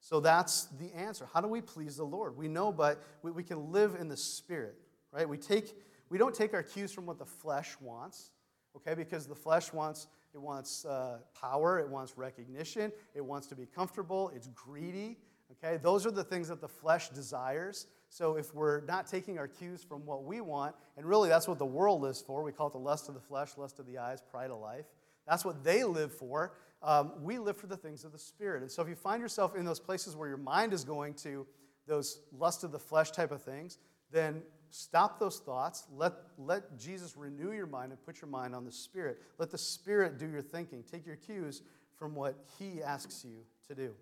[0.00, 1.28] So that's the answer.
[1.32, 2.36] How do we please the Lord?
[2.36, 4.76] We know, but we, we can live in the spirit,
[5.12, 5.28] right?
[5.28, 5.74] We take
[6.10, 8.30] we don't take our cues from what the flesh wants,
[8.74, 8.94] okay?
[8.94, 13.66] Because the flesh wants it wants uh, power, it wants recognition, it wants to be
[13.66, 15.18] comfortable, it's greedy,
[15.52, 15.78] okay?
[15.78, 17.86] Those are the things that the flesh desires.
[18.10, 21.58] So if we're not taking our cues from what we want, and really that's what
[21.58, 23.98] the world lives for, we call it the lust of the flesh, lust of the
[23.98, 24.86] eyes, pride of life.
[25.26, 26.54] That's what they live for.
[26.82, 28.62] Um, we live for the things of the Spirit.
[28.62, 31.46] And so if you find yourself in those places where your mind is going to
[31.86, 33.78] those lust of the flesh type of things,
[34.10, 35.84] then stop those thoughts.
[35.94, 39.18] Let, let Jesus renew your mind and put your mind on the Spirit.
[39.38, 40.82] Let the Spirit do your thinking.
[40.90, 41.62] Take your cues
[41.98, 43.92] from what He asks you to do.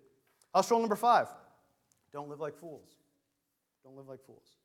[0.53, 1.27] House number five
[2.13, 2.95] don't live like fools.
[3.87, 4.57] Don't live like fools.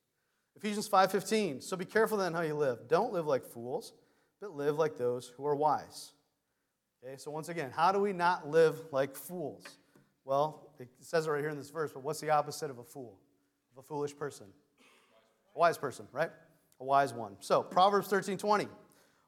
[0.56, 1.60] Ephesians 5:15.
[1.60, 2.88] So be careful then how you live.
[2.88, 3.92] Don't live like fools,
[4.40, 6.10] but live like those who are wise.
[7.04, 9.64] Okay, so once again, how do we not live like fools?
[10.24, 12.82] Well, it says it right here in this verse, but what's the opposite of a
[12.82, 13.20] fool?
[13.70, 14.46] Of a foolish person?
[15.54, 16.30] A wise person, right?
[16.80, 17.36] A wise one.
[17.38, 18.68] So, Proverbs 13:20.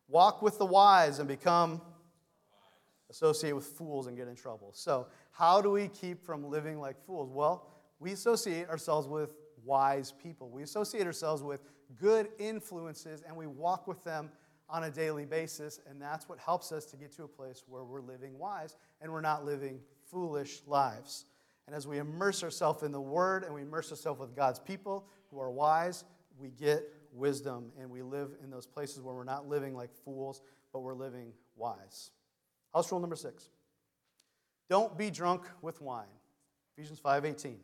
[0.09, 1.81] Walk with the wise and become
[3.11, 4.73] associate with fools and get in trouble.
[4.73, 7.31] So, how do we keep from living like fools?
[7.31, 9.31] Well, we associate ourselves with
[9.65, 10.51] wise people.
[10.51, 11.63] We associate ourselves with
[11.97, 14.31] good influences and we walk with them
[14.69, 17.85] on a daily basis, and that's what helps us to get to a place where
[17.85, 19.79] we're living wise and we're not living
[20.11, 21.27] foolish lives.
[21.67, 25.07] And as we immerse ourselves in the Word and we immerse ourselves with God's people
[25.31, 26.05] who are wise,
[26.39, 30.43] we get wisdom and we live in those places where we're not living like fools,
[30.73, 32.11] but we're living wise.
[32.73, 33.51] House rule number six
[34.69, 36.07] don't be drunk with wine.
[36.77, 37.61] Ephesians 5:18.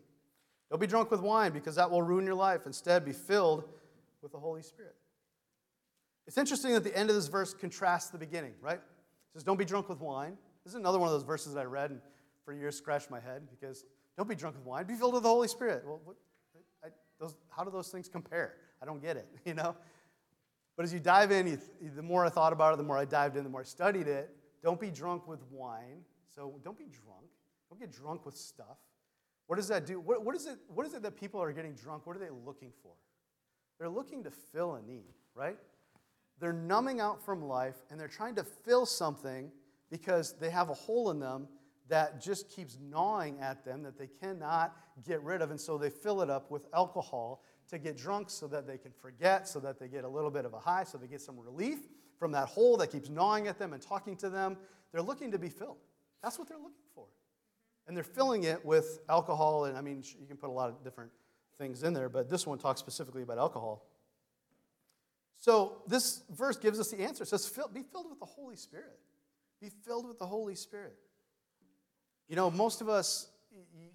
[0.71, 2.63] Don't be drunk with wine because that will ruin your life.
[2.67, 3.65] Instead, be filled
[4.23, 4.95] with the Holy Spirit.
[6.27, 8.77] It's interesting that the end of this verse contrasts the beginning, right?
[8.77, 10.37] It says, Don't be drunk with wine.
[10.65, 12.01] This is another one of those verses that I read and
[12.45, 13.85] for years scratched my head because
[14.17, 15.83] don't be drunk with wine, be filled with the Holy Spirit.
[15.85, 16.17] Well, what,
[16.85, 18.55] I, those, how do those things compare?
[18.83, 19.75] I don't get it, you know?
[20.77, 21.59] But as you dive in, you,
[21.95, 24.07] the more I thought about it, the more I dived in, the more I studied
[24.07, 24.31] it.
[24.63, 26.05] Don't be drunk with wine.
[26.35, 27.27] So don't be drunk.
[27.69, 28.79] Don't get drunk with stuff.
[29.51, 29.99] What does that do?
[29.99, 32.07] What, what, is it, what is it that people are getting drunk?
[32.07, 32.93] What are they looking for?
[33.81, 35.57] They're looking to fill a need, right?
[36.39, 39.51] They're numbing out from life and they're trying to fill something
[39.91, 41.49] because they have a hole in them
[41.89, 45.51] that just keeps gnawing at them that they cannot get rid of.
[45.51, 48.93] And so they fill it up with alcohol to get drunk so that they can
[48.93, 51.37] forget, so that they get a little bit of a high, so they get some
[51.37, 51.89] relief
[52.21, 54.57] from that hole that keeps gnawing at them and talking to them.
[54.93, 55.79] They're looking to be filled.
[56.23, 57.07] That's what they're looking for.
[57.91, 60.85] And they're filling it with alcohol, and I mean, you can put a lot of
[60.85, 61.11] different
[61.59, 63.85] things in there, but this one talks specifically about alcohol.
[65.39, 67.25] So this verse gives us the answer.
[67.25, 68.97] It says, Be filled with the Holy Spirit.
[69.61, 70.95] Be filled with the Holy Spirit.
[72.29, 73.27] You know, most of us,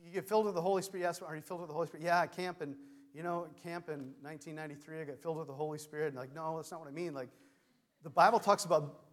[0.04, 1.04] you get filled with the Holy Spirit.
[1.04, 2.04] Yes, are you filled with the Holy Spirit?
[2.04, 2.76] Yeah, camp and
[3.14, 6.08] you know, camp in 1993, I got filled with the Holy Spirit.
[6.08, 7.14] And like, no, that's not what I mean.
[7.14, 7.30] Like,
[8.04, 9.06] the Bible talks about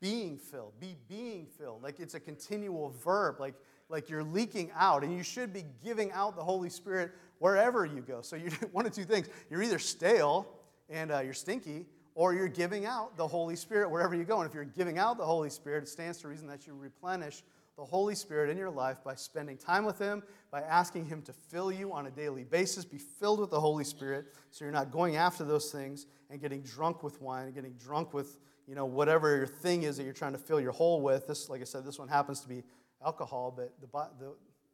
[0.00, 1.82] being filled, be being filled.
[1.82, 3.54] Like it's a continual verb, like,
[3.88, 8.00] like you're leaking out, and you should be giving out the Holy Spirit wherever you
[8.00, 8.20] go.
[8.22, 10.46] So you one of two things: you're either stale
[10.88, 14.40] and uh, you're stinky, or you're giving out the Holy Spirit wherever you go.
[14.40, 17.42] And if you're giving out the Holy Spirit, it stands to reason that you replenish
[17.76, 21.32] the Holy Spirit in your life by spending time with Him, by asking Him to
[21.32, 22.84] fill you on a daily basis.
[22.84, 26.62] Be filled with the Holy Spirit so you're not going after those things and getting
[26.62, 30.12] drunk with wine, and getting drunk with you know, whatever your thing is that you're
[30.12, 31.26] trying to fill your hole with.
[31.26, 32.64] This, like I said, this one happens to be
[33.04, 33.86] alcohol, but the,
[34.18, 34.32] the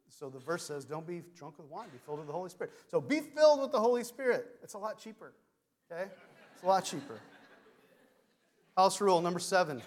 [0.09, 2.73] so the verse says, don't be drunk with wine, be filled with the Holy Spirit.
[2.91, 4.47] So be filled with the Holy Spirit.
[4.61, 5.33] It's a lot cheaper,
[5.91, 6.09] okay?
[6.53, 7.19] It's a lot cheaper.
[8.77, 9.81] House rule number seven.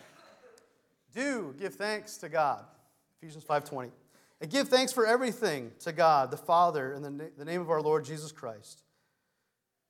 [1.14, 2.64] Do give thanks to God.
[3.22, 3.90] Ephesians 5.20.
[4.40, 7.81] And give thanks for everything to God, the Father, in the, the name of our
[7.81, 8.83] Lord Jesus Christ.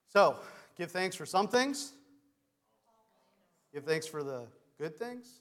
[0.09, 0.37] So,
[0.77, 1.93] give thanks for some things,
[3.77, 4.47] Give thanks for the
[4.79, 5.41] good things.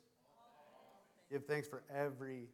[1.31, 2.47] Give thanks for everything,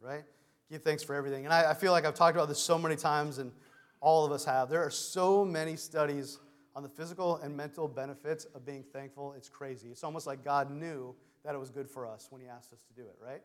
[0.00, 0.24] right?
[0.70, 1.44] Give thanks for everything.
[1.44, 3.52] And I, I, feel like I've talked about this so many times, and
[4.00, 4.68] all of us have.
[4.68, 6.38] There are so many studies
[6.74, 9.34] on the physical and mental benefits of being thankful.
[9.36, 9.88] It's crazy.
[9.88, 12.82] It's almost like God knew that it was good for us when He asked us
[12.82, 13.42] to do it, right?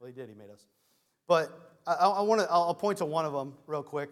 [0.00, 0.28] Well, He did.
[0.28, 0.66] He made us.
[1.26, 2.46] But I, I want to.
[2.50, 4.10] I'll point to one of them real quick.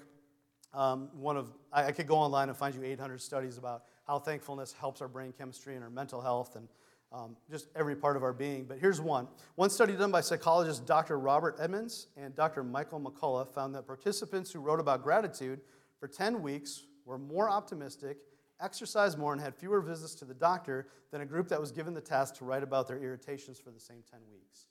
[0.72, 4.18] Um, one of I, I could go online and find you 800 studies about how
[4.18, 6.68] thankfulness helps our brain chemistry and our mental health and
[7.14, 8.64] um, just every part of our being.
[8.64, 9.28] But here's one.
[9.54, 11.18] One study done by psychologists Dr.
[11.18, 12.64] Robert Emmons and Dr.
[12.64, 15.60] Michael McCullough found that participants who wrote about gratitude
[16.00, 18.18] for 10 weeks were more optimistic,
[18.60, 21.94] exercised more, and had fewer visits to the doctor than a group that was given
[21.94, 24.66] the task to write about their irritations for the same 10 weeks.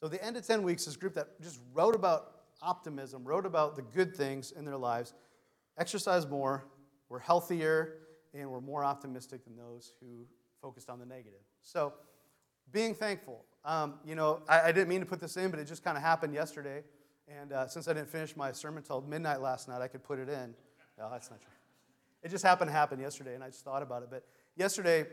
[0.00, 3.74] So, the end of 10 weeks, this group that just wrote about optimism, wrote about
[3.74, 5.14] the good things in their lives,
[5.78, 6.64] exercised more,
[7.08, 7.98] were healthier,
[8.34, 10.26] and were more optimistic than those who
[10.60, 11.40] focused on the negative.
[11.62, 11.92] So,
[12.72, 13.44] being thankful.
[13.64, 15.96] Um, you know, I, I, didn't mean to put this in, but it just kind
[15.96, 16.82] of happened yesterday.
[17.28, 20.18] And uh, since I didn't finish my sermon till midnight last night, I could put
[20.18, 20.54] it in.
[20.98, 21.50] No, that's not true.
[22.24, 24.08] It just happened to happen yesterday, and I just thought about it.
[24.10, 24.24] But
[24.56, 25.06] yesterday,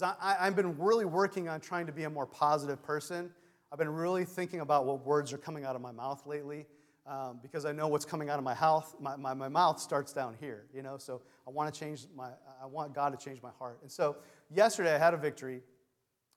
[0.00, 3.30] I, I've been really working on trying to be a more positive person.
[3.72, 6.66] I've been really thinking about what words are coming out of my mouth lately.
[7.04, 8.94] Um, because I know what's coming out of my mouth.
[9.00, 10.98] My, my, my mouth starts down here, you know.
[10.98, 12.28] So I want to change my.
[12.62, 13.80] I want God to change my heart.
[13.82, 14.14] And so
[14.54, 15.62] yesterday I had a victory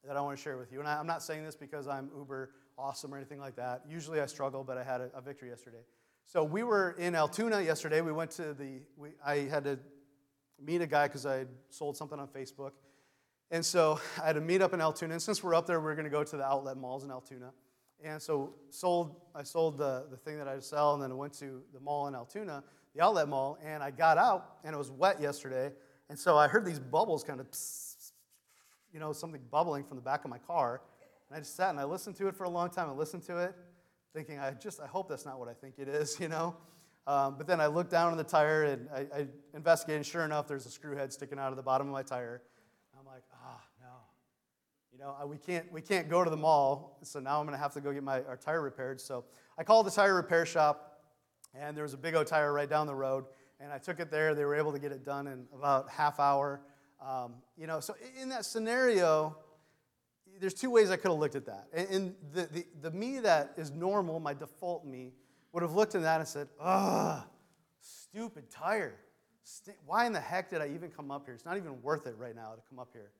[0.08, 0.80] that I want to share with you.
[0.80, 3.84] And I, am not saying this because I'm uber awesome or anything like that.
[3.90, 5.84] Usually I struggle, but I had a, a victory yesterday.
[6.26, 8.02] So we were in Altoona yesterday.
[8.02, 9.80] We went to the, we, I had to
[10.64, 12.72] meet a guy because I sold something on Facebook.
[13.52, 15.14] And so I had to meet up in Altoona.
[15.14, 17.52] And since we're up there, we're going to go to the outlet malls in Altoona.
[18.04, 21.12] And so sold, I sold the, the thing that I had to sell, and then
[21.12, 22.64] I went to the mall in Altoona,
[22.94, 25.72] the outlet mall, and I got out, and it was wet yesterday.
[26.10, 27.48] And so I heard these bubbles kind of
[28.96, 30.82] you know, something bubbling from the back of my car.
[31.30, 32.88] And I just sat and I listened to it for a long time.
[32.90, 33.54] I listened to it,
[34.14, 36.56] thinking, I just, I hope that's not what I think it is, you know.
[37.06, 39.98] Um, but then I looked down on the tire and I, I, investigated.
[39.98, 42.42] And sure enough, there's a screw head sticking out of the bottom of my tire.
[42.98, 43.88] I'm like, ah, oh, no.
[44.94, 47.62] You know, we can't, we can't go to the mall, so now I'm going to
[47.62, 49.02] have to go get my our tire repaired.
[49.02, 49.26] So
[49.58, 51.02] I called the tire repair shop,
[51.54, 53.26] And there was a big O tire right down the road.
[53.60, 54.34] And I took it there.
[54.34, 56.62] They were able to get it done in about half hour.
[57.06, 59.38] Um, you know, so in that scenario,
[60.40, 61.68] there's two ways I could have looked at that.
[61.74, 65.14] And the, the, the me that is normal, my default me,
[65.52, 67.24] would have looked at that and said, ugh,
[67.80, 68.96] stupid tire.
[69.86, 71.36] Why in the heck did I even come up here?
[71.36, 73.12] It's not even worth it right now to come up here.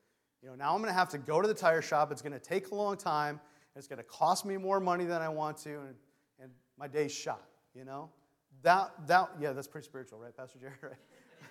[0.42, 2.12] You know, now I'm going to have to go to the tire shop.
[2.12, 3.40] It's going to take a long time.
[3.76, 5.96] It's going to cost me more money than I want to, and,
[6.42, 7.44] and my day's shot,
[7.74, 8.10] you know?
[8.64, 10.96] That, that, yeah, that's pretty spiritual, right, Pastor Jerry?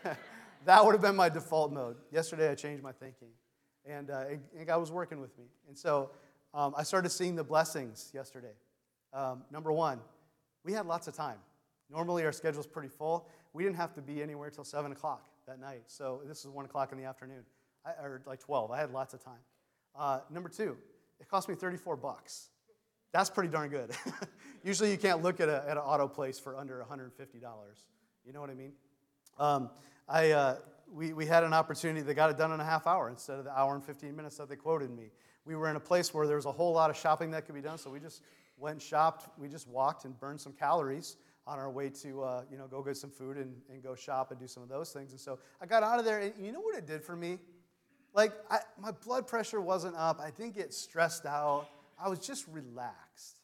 [0.04, 0.16] Right?
[0.64, 1.96] That would have been my default mode.
[2.10, 3.28] Yesterday, I changed my thinking,
[3.84, 4.24] and, uh,
[4.56, 5.44] and God was working with me.
[5.68, 6.10] And so
[6.52, 8.54] um, I started seeing the blessings yesterday.
[9.12, 10.00] Um, number one,
[10.64, 11.38] we had lots of time.
[11.90, 13.28] Normally, our schedule's pretty full.
[13.52, 15.82] We didn't have to be anywhere till 7 o'clock that night.
[15.86, 17.44] So this is 1 o'clock in the afternoon,
[17.84, 18.70] I, or like 12.
[18.70, 19.40] I had lots of time.
[19.96, 20.76] Uh, number two,
[21.20, 22.48] it cost me 34 bucks.
[23.12, 23.90] That's pretty darn good.
[24.64, 27.10] Usually you can't look at, a, at an auto place for under $150.
[28.24, 28.72] You know what I mean?
[29.38, 29.70] Um,
[30.08, 30.56] I, uh,
[30.92, 33.44] we, we had an opportunity they got it done in a half hour instead of
[33.44, 35.10] the hour and 15 minutes that they quoted me.
[35.44, 37.54] We were in a place where there was a whole lot of shopping that could
[37.54, 38.22] be done, so we just
[38.56, 39.28] went and shopped.
[39.38, 42.82] We just walked and burned some calories on our way to, uh, you know, go
[42.82, 45.10] get some food and, and go shop and do some of those things.
[45.10, 47.38] And so I got out of there, and you know what it did for me?
[48.14, 50.20] Like, I, my blood pressure wasn't up.
[50.20, 51.68] I didn't get stressed out.
[52.02, 53.40] I was just relaxed.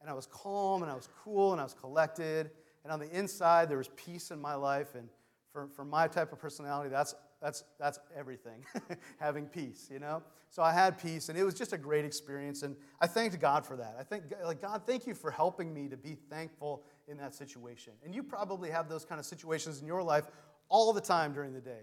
[0.00, 2.50] And I was calm, and I was cool, and I was collected.
[2.82, 4.94] And on the inside, there was peace in my life.
[4.94, 5.08] And
[5.58, 8.64] for, for my type of personality, that's, that's, that's everything,
[9.18, 10.22] having peace, you know?
[10.50, 12.62] So I had peace, and it was just a great experience.
[12.62, 13.96] And I thanked God for that.
[13.98, 17.92] I think, like, God, thank you for helping me to be thankful in that situation.
[18.04, 20.26] And you probably have those kind of situations in your life
[20.68, 21.80] all the time during the day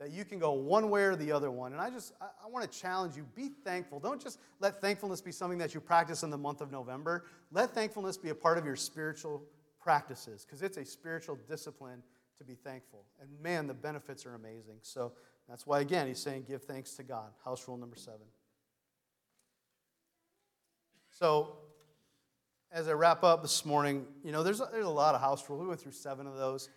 [0.00, 1.72] that you can go one way or the other one.
[1.72, 4.00] And I just, I, I want to challenge you be thankful.
[4.00, 7.26] Don't just let thankfulness be something that you practice in the month of November.
[7.52, 9.44] Let thankfulness be a part of your spiritual
[9.80, 12.02] practices because it's a spiritual discipline
[12.38, 13.04] to be thankful.
[13.20, 14.78] And man, the benefits are amazing.
[14.82, 15.12] So
[15.48, 17.30] that's why, again, he's saying give thanks to God.
[17.44, 18.26] House rule number seven.
[21.10, 21.56] So
[22.72, 25.48] as I wrap up this morning, you know, there's a, there's a lot of house
[25.48, 25.60] rules.
[25.60, 26.70] We went through seven of those.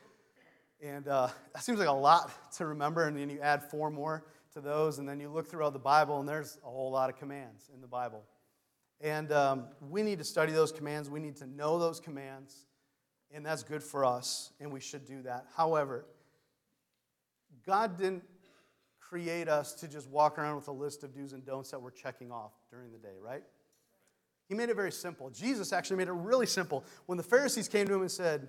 [0.84, 3.08] And uh, that seems like a lot to remember.
[3.08, 5.00] And then you add four more to those.
[5.00, 7.82] And then you look throughout the Bible, and there's a whole lot of commands in
[7.82, 8.24] the Bible.
[9.02, 11.10] And um, we need to study those commands.
[11.10, 12.65] We need to know those commands.
[13.36, 15.46] And that's good for us, and we should do that.
[15.58, 16.06] However,
[17.68, 18.24] God didn't
[18.98, 21.92] create us to just walk around with a list of do's and don'ts that we're
[21.92, 23.44] checking off during the day, right?
[24.48, 25.30] He made it very simple.
[25.30, 26.86] Jesus actually made it really simple.
[27.08, 28.48] When the Pharisees came to him and said,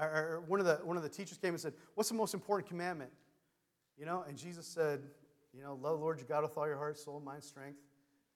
[0.00, 2.68] or one of the, one of the teachers came and said, What's the most important
[2.68, 3.10] commandment?
[3.98, 5.02] You know, and Jesus said,
[5.52, 7.80] You know, love the Lord your God with all your heart, soul, mind, strength.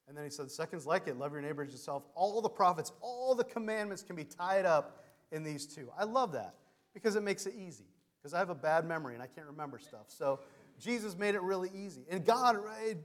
[0.07, 2.03] And then he said, Second's like it, love your neighbor as yourself.
[2.15, 5.06] All the prophets, all the commandments can be tied up
[5.37, 5.89] in these two.
[5.97, 6.55] I love that
[6.95, 7.85] because it makes it easy.
[8.19, 10.07] Because I have a bad memory and I can't remember stuff.
[10.09, 10.41] So
[10.81, 12.05] Jesus made it really easy.
[12.11, 12.57] And God,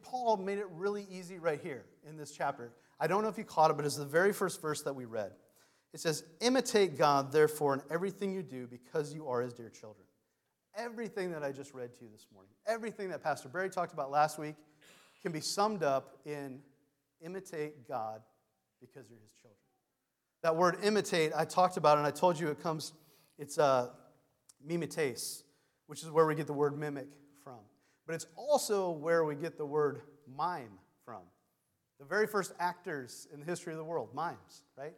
[0.01, 2.71] Paul made it really easy right here in this chapter.
[2.99, 5.05] I don't know if you caught it, but it's the very first verse that we
[5.05, 5.31] read.
[5.93, 10.05] It says, Imitate God, therefore, in everything you do, because you are his dear children.
[10.75, 14.09] Everything that I just read to you this morning, everything that Pastor Barry talked about
[14.09, 14.55] last week,
[15.21, 16.61] can be summed up in
[17.21, 18.21] imitate God
[18.79, 19.57] because you're his children.
[20.43, 22.93] That word imitate, I talked about and I told you it comes,
[23.37, 23.89] it's uh,
[24.67, 25.43] mimetes,
[25.87, 27.07] which is where we get the word mimic
[27.43, 27.59] from.
[28.07, 30.01] But it's also where we get the word
[30.35, 31.21] mime from.
[31.99, 34.93] The very first actors in the history of the world, mimes, right?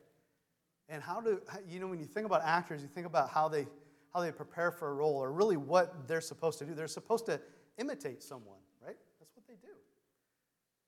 [0.88, 3.68] And how do, you know, when you think about actors, you think about how they,
[4.14, 6.74] how they prepare for a role or really what they're supposed to do.
[6.74, 7.42] They're supposed to
[7.78, 8.96] imitate someone, right?
[9.20, 9.74] That's what they do.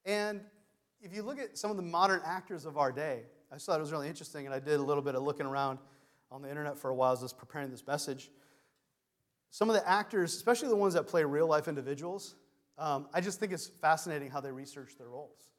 [0.06, 0.42] And
[1.02, 3.82] if you look at some of the modern actors of our day, I thought it
[3.82, 5.80] was really interesting, and I did a little bit of looking around
[6.32, 8.30] on the internet for a while as I was preparing this message.
[9.52, 12.36] Some of the actors, especially the ones that play real life individuals,
[12.78, 15.50] um, I just think it's fascinating how they research their roles.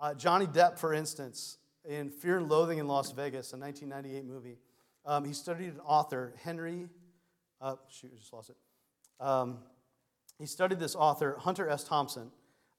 [0.00, 4.58] Uh, Johnny Depp, for instance, in Fear and Loathing in Las Vegas, a 1998 movie,
[5.04, 6.88] um, he studied an author, Henry,
[7.60, 8.56] uh, shoot, I just lost it.
[9.20, 9.58] Um,
[10.38, 11.84] he studied this author, Hunter S.
[11.84, 12.30] Thompson.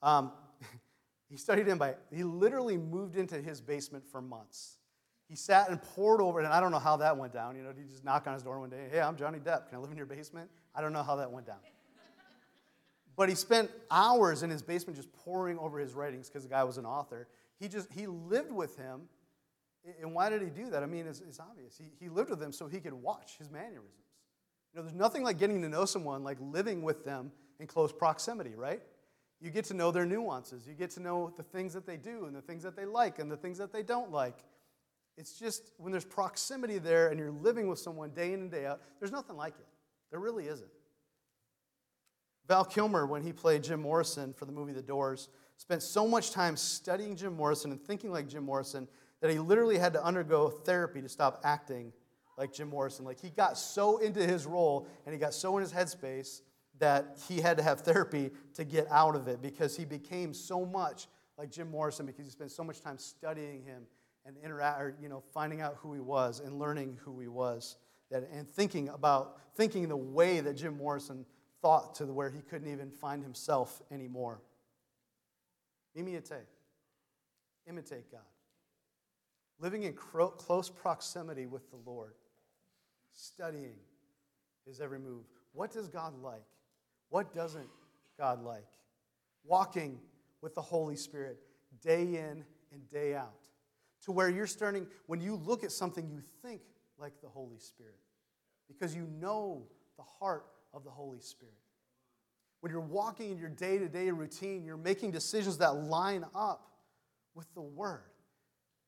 [0.02, 0.32] Um,
[1.34, 4.78] he studied him by, he literally moved into his basement for months.
[5.28, 7.56] He sat and poured over it, and I don't know how that went down.
[7.56, 8.88] You know, he just knock on his door one day?
[8.92, 9.68] Hey, I'm Johnny Depp.
[9.68, 10.48] Can I live in your basement?
[10.76, 11.58] I don't know how that went down.
[13.16, 16.64] But he spent hours in his basement just poring over his writings because the guy
[16.64, 17.28] was an author.
[17.60, 19.02] He just he lived with him.
[20.04, 20.84] And why did he do that?
[20.84, 21.80] I mean, it's, it's obvious.
[21.80, 23.90] He, he lived with him so he could watch his mannerisms.
[24.72, 27.92] You know, there's nothing like getting to know someone like living with them in close
[27.92, 28.84] proximity, right?
[29.44, 30.66] You get to know their nuances.
[30.66, 33.20] You get to know the things that they do and the things that they like
[33.20, 34.38] and the things that they don't like.
[35.18, 38.66] It's just when there's proximity there and you're living with someone day in and day
[38.66, 39.68] out, there's nothing like it.
[40.12, 40.72] There really isn't.
[42.48, 45.28] Val Kilmer, when he played Jim Morrison for the movie The Doors,
[45.58, 48.88] spent so much time studying Jim Morrison and thinking like Jim Morrison
[49.20, 51.92] that he literally had to undergo therapy to stop acting
[52.38, 53.04] like Jim Morrison.
[53.04, 56.40] Like he got so into his role and he got so in his headspace
[56.80, 60.66] that he had to have therapy to get out of it because he became so
[60.66, 61.08] much
[61.38, 63.84] like Jim Morrison because he spent so much time studying him
[64.26, 67.76] and interact, or, you know, finding out who he was and learning who he was,
[68.10, 71.26] that, and thinking about thinking the way that Jim Morrison
[71.62, 74.42] thought to where he couldn't even find himself anymore.
[75.96, 76.48] Imitate,
[77.68, 78.22] imitate God,
[79.60, 82.14] living in close proximity with the Lord,
[83.14, 83.76] studying
[84.66, 85.26] his every move.
[85.52, 86.42] What does God like?
[87.14, 87.70] What doesn't
[88.18, 88.66] God like?
[89.44, 90.00] Walking
[90.42, 91.38] with the Holy Spirit
[91.80, 93.50] day in and day out
[94.06, 96.62] to where you're starting, when you look at something, you think
[96.98, 98.00] like the Holy Spirit
[98.68, 101.54] because you know the heart of the Holy Spirit.
[102.62, 106.68] When you're walking in your day to day routine, you're making decisions that line up
[107.36, 108.10] with the Word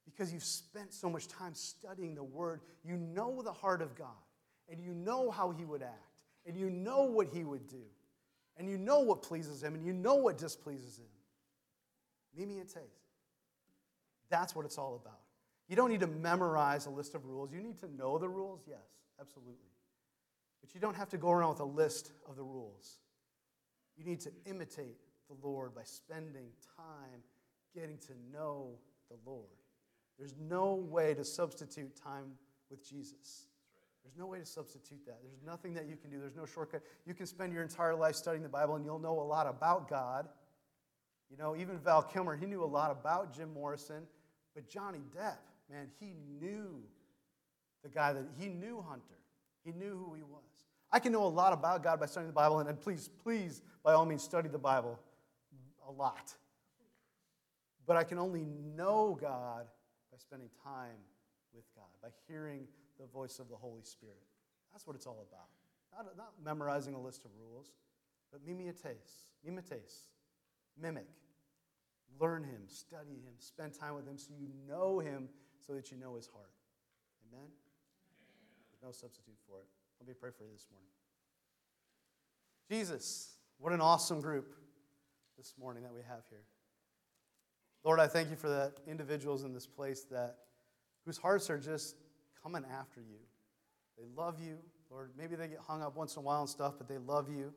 [0.04, 2.62] because you've spent so much time studying the Word.
[2.84, 4.18] You know the heart of God,
[4.68, 7.84] and you know how He would act, and you know what He would do,
[8.58, 11.06] and you know what pleases Him, and you know what displeases Him.
[12.38, 12.78] mimetes.
[14.30, 15.20] That's what it's all about.
[15.68, 17.52] You don't need to memorize a list of rules.
[17.52, 18.80] You need to know the rules, yes,
[19.20, 19.54] absolutely.
[20.62, 23.00] But you don't have to go around with a list of the rules.
[23.98, 24.98] You need to imitate
[25.28, 26.48] the Lord by spending
[26.78, 27.22] time
[27.74, 28.72] getting to know
[29.10, 29.46] the Lord.
[30.18, 32.32] There's no way to substitute time
[32.70, 33.48] with Jesus.
[34.06, 35.18] There's no way to substitute that.
[35.24, 36.20] There's nothing that you can do.
[36.20, 36.84] There's no shortcut.
[37.08, 39.90] You can spend your entire life studying the Bible and you'll know a lot about
[39.90, 40.28] God.
[41.32, 44.04] You know, even Val Kilmer, he knew a lot about Jim Morrison,
[44.54, 45.38] but Johnny Depp,
[45.72, 46.84] man, he knew
[47.82, 49.18] the guy that he knew Hunter.
[49.64, 50.44] He knew who he was.
[50.92, 53.64] I can know a lot about God by studying the Bible, and, and please, please,
[53.84, 55.00] by all means, study the Bible
[55.88, 56.34] a lot.
[57.88, 58.46] But I can only
[58.76, 59.66] know God
[60.12, 60.98] by spending time
[61.54, 62.68] with God, by hearing
[63.00, 64.24] the voice of the Holy Spirit.
[64.72, 65.48] That's what it's all about.
[65.96, 67.72] Not, not memorizing a list of rules,
[68.32, 70.08] but mimetes, mimetes,
[70.80, 71.08] mimic.
[72.20, 75.30] Learn him, study him, spend time with him so you know him
[75.66, 76.52] so that you know his heart.
[77.28, 77.48] Amen?
[78.72, 79.68] There's no substitute for it.
[80.00, 80.90] Let me pray for you this morning.
[82.70, 84.56] Jesus, what an awesome group
[85.38, 86.44] this morning that we have here.
[87.84, 90.38] Lord, I thank you for the individuals in this place that
[91.06, 91.96] whose hearts are just
[92.46, 93.18] coming after you.
[93.98, 94.60] They love you.
[94.92, 97.28] Lord, maybe they get hung up once in a while and stuff, but they love
[97.28, 97.52] you.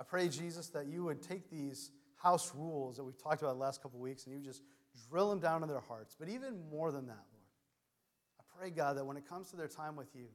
[0.00, 3.60] I pray, Jesus, that you would take these house rules that we've talked about the
[3.60, 4.62] last couple weeks, and you just
[5.10, 6.14] drill them down in their hearts.
[6.18, 7.48] But even more than that, Lord,
[8.38, 10.26] I pray, God, that when it comes to their time with you,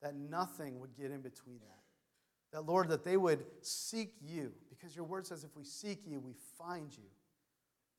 [0.00, 2.56] that nothing would get in between that.
[2.56, 6.20] That, Lord, that they would seek you, because your word says if we seek you,
[6.20, 7.04] we find you.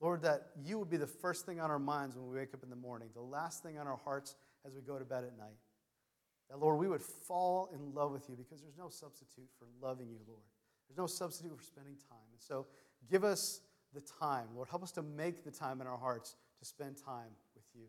[0.02, 2.64] Lord, that you would be the first thing on our minds when we wake up
[2.64, 4.36] in the morning, the last thing on our hearts
[4.66, 5.58] as we go to bed at night.
[6.50, 10.10] That, Lord, we would fall in love with you because there's no substitute for loving
[10.10, 10.42] you, Lord.
[10.90, 12.28] There's no substitute for spending time.
[12.34, 12.66] And so,
[13.10, 13.62] Give us
[13.94, 14.48] the time.
[14.56, 17.88] Lord, help us to make the time in our hearts to spend time with you.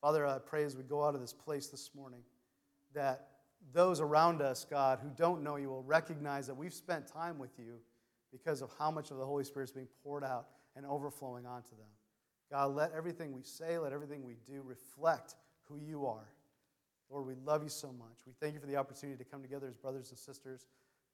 [0.00, 2.20] Father, I pray as we go out of this place this morning
[2.94, 3.28] that
[3.72, 7.58] those around us, God, who don't know you will recognize that we've spent time with
[7.58, 7.78] you
[8.32, 10.46] because of how much of the Holy Spirit is being poured out
[10.80, 11.86] and overflowing onto them.
[12.50, 15.34] God, let everything we say, let everything we do reflect
[15.68, 16.26] who you are.
[17.10, 18.20] Lord, we love you so much.
[18.26, 20.64] We thank you for the opportunity to come together as brothers and sisters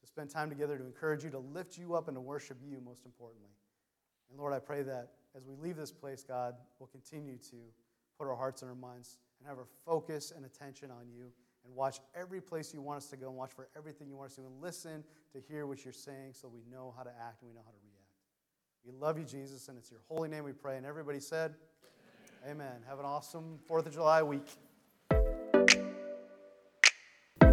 [0.01, 2.81] to spend time together to encourage you, to lift you up, and to worship you,
[2.85, 3.51] most importantly.
[4.31, 7.57] And Lord, I pray that as we leave this place, God, we'll continue to
[8.19, 11.33] put our hearts and our minds and have our focus and attention on you
[11.64, 14.31] and watch every place you want us to go and watch for everything you want
[14.31, 15.03] us to do and listen
[15.33, 17.73] to hear what you're saying so we know how to act and we know how
[17.73, 17.86] to.
[18.87, 20.76] We love you, Jesus, and it's your holy name we pray.
[20.76, 21.55] And everybody said,
[22.45, 22.66] Amen.
[22.66, 22.82] Amen.
[22.89, 24.47] Have an awesome 4th of July week.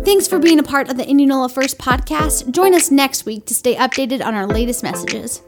[0.05, 2.51] Thanks for being a part of the Indianola First podcast.
[2.51, 5.41] Join us next week to stay updated on our latest messages.